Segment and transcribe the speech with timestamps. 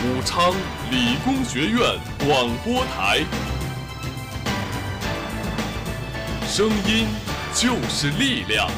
[0.00, 0.54] 武昌
[0.92, 1.80] 理工学院
[2.20, 3.18] 广播台，
[6.46, 7.08] 声音
[7.52, 8.70] 就是力量。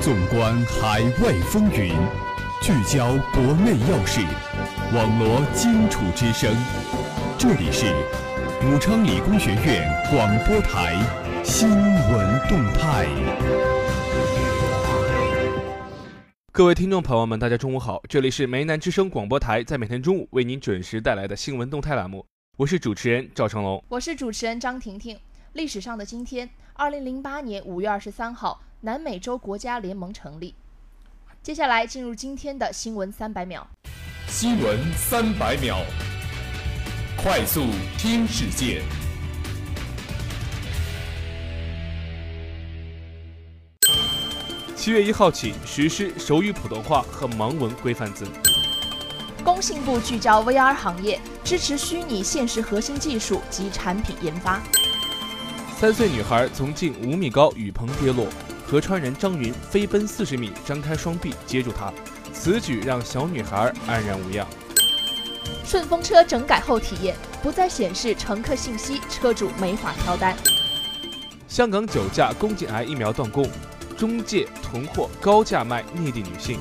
[0.00, 1.92] 纵观海外风云，
[2.62, 4.20] 聚焦国内要事，
[4.94, 6.54] 网罗荆楚之声。
[7.36, 7.86] 这里是
[8.62, 10.94] 武昌理工学院广播台
[11.42, 13.65] 新闻动态。
[16.56, 22.24] 各位听众朋友们，大家中午好，这里是梅南之声广播台，在每天中午为您准时带来的新闻动态栏目，
[22.56, 25.20] 我是主持人赵成龙，我是主持人张婷婷。
[25.52, 30.54] 历史上的今天，二零零八年五月二十三号，南美洲国家联盟成立。
[31.42, 33.68] 接下来进入今天的新闻三百秒。
[34.26, 35.84] 新闻三百秒，
[37.18, 37.66] 快速
[37.98, 38.80] 听世界。
[44.86, 48.24] 七月一号起实施手语普通话和盲文规范字。
[49.42, 54.62] 工信部聚焦 VR 行业，支持虚拟现实核心技术及产品研发。
[55.76, 58.28] 三岁女孩从近五米高雨棚跌落，
[58.64, 61.92] 合川人张云飞奔四十米，张开双臂接住她，
[62.32, 64.46] 此举让小女孩安然无恙。
[65.64, 70.36] 顺风车整改后体验，不再显示乘客信息，车主没法挑单。
[71.48, 73.50] 香港酒驾宫颈癌疫苗断供。
[73.96, 76.58] 中介囤货高价卖内地女性。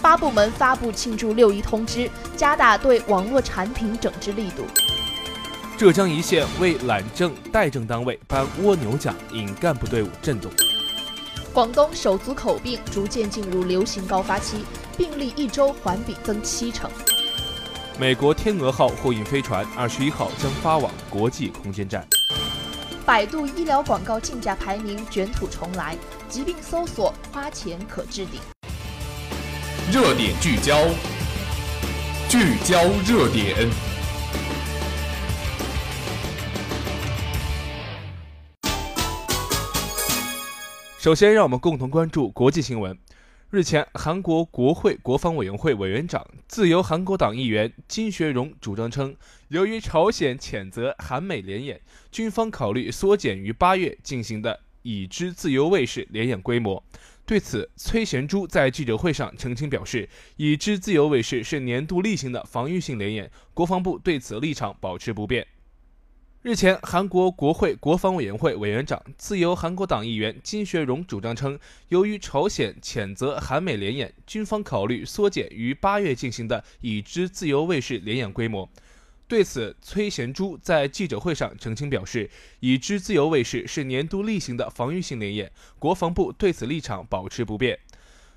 [0.00, 4.64] 八部门发布庆祝六一通知，加大对网络产品整治力度。
[5.76, 10.50] 浙江一线为揽证代证单位颁蜗牛奖，引干部队伍震动。
[11.52, 14.64] 广东手足口病逐渐进入流行高发期，
[14.96, 16.88] 病例一周环比增七成。
[17.98, 22.06] 美国天鹅号货运飞船二十一号将发往国际空间站。
[23.08, 25.96] 百度医疗广告竞价排名卷土重来，
[26.28, 28.38] 疾病搜索花钱可置顶。
[29.90, 30.86] 热点聚焦，
[32.28, 33.66] 聚焦热点。
[40.98, 42.94] 首先，让我们共同关注国际新闻。
[43.50, 49.16] 日前，韩国国会国防委员会委员长、自由韩国党议员金学荣主张称，
[49.48, 51.80] 由于朝鲜谴责韩美联演，
[52.12, 56.84] 军方考虑缩减于八月进行的已知自由卫士联演规模。
[57.24, 65.46] 对此，崔贤洙在记者会上澄清表示，已知自由卫士是年度例行的防御性联演，国防部对此立场保持不变。
[66.40, 78.70] 日前，韩国国会国防委员会委员长、自由韩国党议员金学荣主张称，由于朝鲜谴责韩美联演，军方考虑缩减于八月进行的已知自由卫士联演规模。
[79.26, 85.50] 对此，崔贤洙在记者会上澄清表示，已知自由卫士是年度例行的防御性联演，
[85.80, 87.80] 国防部对此立场保持不变。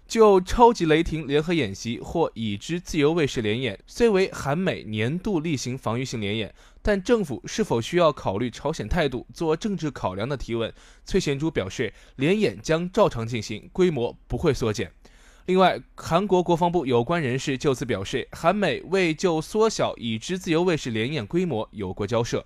[0.07, 10.73] 就超级雷霆联合演习或已知自由卫士联演，虽为韩美年度例行防御性联演，但政府是否需要考虑朝鲜态度做政治考量的提问，
[11.05, 14.91] 崔贤洙表示，联演将照常进行，规模不会缩减。
[15.45, 22.45] 另外，韩国国防部有关人士就此表示，韩美未就缩小已知自由卫士联演规模有过交涉。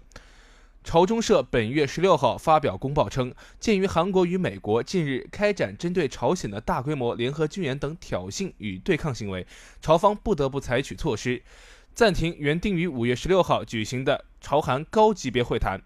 [0.84, 9.47] 朝中社本月十六号发表公报称，鉴于韩国与美国近日开展针对朝鲜的大规模联合军演等挑衅与对抗行为，
[9.81, 11.41] 朝方不得不采取措施，
[11.95, 15.79] 暂停原定于五月十六号举行的朝韩高级别会谈。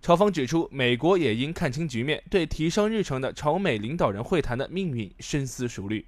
[0.00, 6.04] 朝方指出，美国也应看清局面，对提上日程的朝美领导人会谈的命运深思熟虑。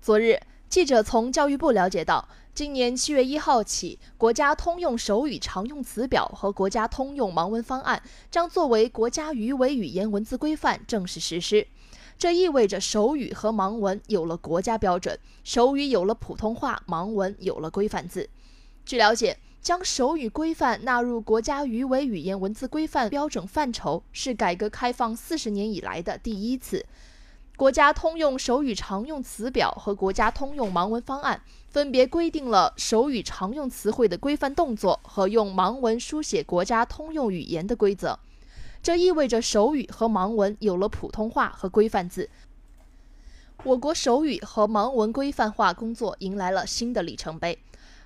[0.00, 0.36] 昨日，
[0.68, 2.28] 记者从教育部了解到。
[2.54, 11.66] 今年七月一号起，国家通用手语常用词表和国家通用盲文方案将作为国家语委语言文字规范正式实施。
[12.22, 18.30] 这意味着手语和盲文有了国家标准，手语有了普通话，盲文有了规范字。
[18.86, 26.86] 据了解，将手语规范纳入国家语委语言文字规范标准范畴，是改革开放四十年以来的第一次。
[27.56, 38.20] 国家通用手语常用词表和国家通用盲文方案分别规定了手语常用词汇的规范动作和用盲文书写国家通用语言的规则。
[38.82, 42.28] 这意味着手语和盲文有了普通话和规范字。
[43.62, 47.56] 我国手语和盲文规范化工作迎来了新的里程碑。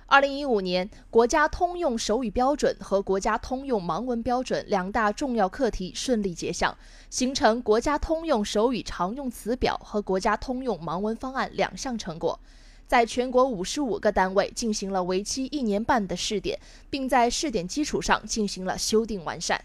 [0.05, 6.77] 二零一五年，国家通用手语标准和国家通用盲文标准两大重要课题顺利结项，
[7.09, 12.39] 形成国家通用手语常用词表和国家通用盲文方案两项成果，
[12.85, 16.59] 在全国五十五个单位进行了为期一年半的试点，
[16.91, 19.59] 并在试点基础上进行了修订完善。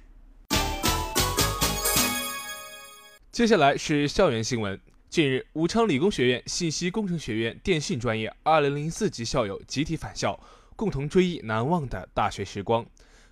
[3.32, 4.78] 接下来是校园新闻。
[5.08, 10.38] 近日，武昌理工学院信息工程学院电信专业2004级校友集体返校，
[10.76, 12.84] 共同追忆难忘的大学时光。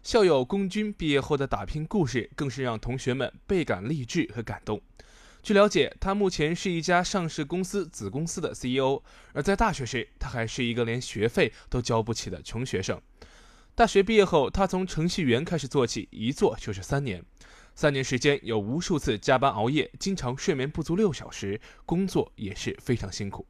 [0.02, 4.80] 校友龚军毕业后的打拼故事，更是让同学们倍感励志和感动。
[5.42, 9.02] 据了解，他目前是一家上市公司子公司的 CEO，
[9.34, 12.98] 而在大学时，他还是一个连学费都交不起的穷学生。
[13.74, 17.22] 大学毕业后，他从程序员开始做起，一做就是三年。
[17.80, 23.46] 三年时间，有无数次加班熬夜，经常睡眠不足六小时，工作也是非常辛苦。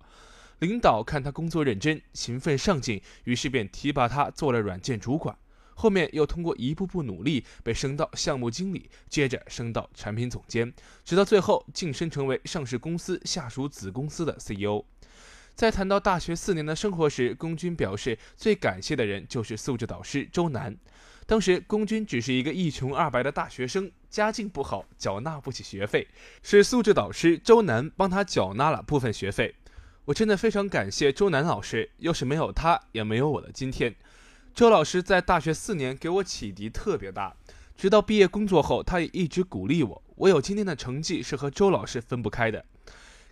[0.61, 5.37] 领导看他工作认真、勤奋上进，于是便提拔他做了软件主管。
[5.75, 10.73] 后面又通过一步步努力，被升到项目经理，接着升到产品总监，
[11.05, 14.85] 直到最后晋升成为上市公司下属子公司的 CEO。
[15.57, 20.77] 在谈到大学四年的生活时，龚军表示最感谢的人就是素质导师周楠。
[21.31, 26.09] 当时龚军只是一个一穷二白的大学生，家境不好，缴纳不起学费，
[26.43, 29.55] 是素质导师周楠帮他缴纳了部分学费。
[30.07, 33.95] 我真的非常感谢周楠老师，要是没有他，也没有我的今天。
[34.53, 37.33] 周老师在大学四年给我启迪特别大，
[37.77, 40.03] 直到毕业工作后，他也一直鼓励我。
[40.17, 42.65] 我有今天的成绩是和周老师分不开的。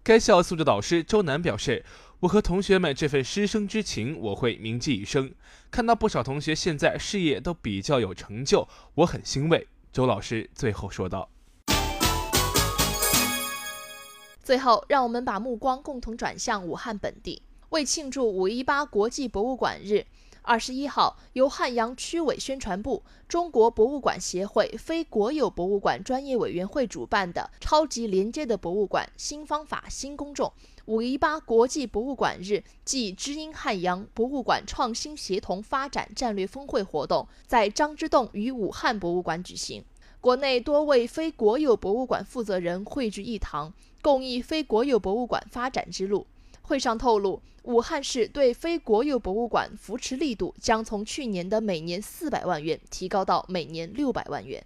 [0.05, 1.85] 该校素质导师周楠表示
[2.21, 5.33] ：“我和同学们这份师生之情，我会铭记一生。
[5.71, 8.67] 看到不少同学现在事业都比较有成就，
[8.97, 11.31] 我很欣慰。”周老师最后说道。
[14.43, 20.05] 最后，让我们把目光共同转向武汉本地，为庆祝五一八国际博物馆日。
[20.49, 30.51] 二十一号，由汉阳区委宣传部、中国博物馆协会非国有博物馆专业委员会主办的“超级连接的博物馆：新方法、新公众”
[30.89, 39.85] 五一八国际博物馆日暨知音汉阳博物馆创新协同发展战略峰会活动在张之洞与武汉博物馆举行。
[40.19, 46.27] 国内多位非国有博物馆负责人汇聚一堂，共议非国有博物馆发展之路。
[46.69, 54.63] 会上透露，武汉市对非国有博物馆扶持力度将从去年的每年四百万元提高到每年六百万元。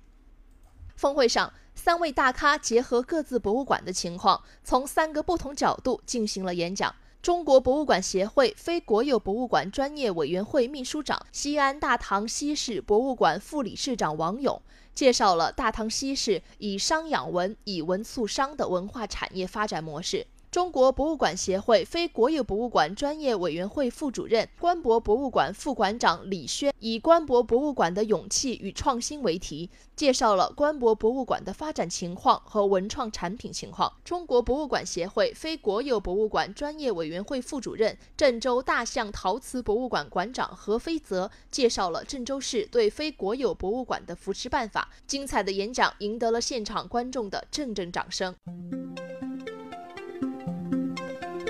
[0.96, 6.92] 峰会上，三位大咖结合各自博物馆的情况，从三个不同角度进行了演讲。
[7.22, 14.60] 中国博物馆协会非国有博物馆专业委员会秘书长、西安大唐西市博物馆副理事长王勇
[14.92, 20.26] 介绍了大唐西市以商养文、以文促商的文化产业发展模式。
[20.52, 33.90] 中国博物馆协会非国有博物馆专业委员会副主任、官博博物馆副馆长李轩以“官博博物馆的勇气与创新”为题，介绍了官博博物馆的发展情况和文创产品情况。
[34.04, 44.90] 中国博物馆协会非国有博物馆专业委员会副主任、郑州大象陶瓷博物馆馆长何飞泽介绍了郑州市对非国有博物馆的扶持办法。
[45.06, 48.34] 精彩的演讲赢得了现场观众的阵阵掌声。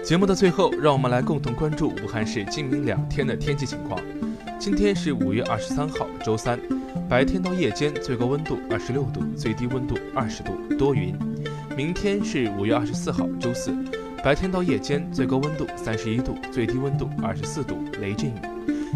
[0.03, 4.01] 节目的最后，让我们来共同关注武汉市今明两天的天气情况。
[4.59, 6.59] 今天是五月二十三号，周三，
[7.09, 11.15] 白天到夜间最高温度二十六度，最低温度二十度，多云。
[11.77, 13.73] 明天是五月二十四号，周四，
[14.25, 18.35] 白天到夜间最高温度三十一度，最低温度二十四度，雷阵雨。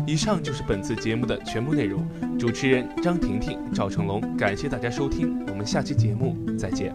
[0.08, 2.04] 以上就是本次节目的全部内容。
[2.36, 6.94] 主持人张婷婷、赵成龙，感谢大家收听，我们下期节目再见。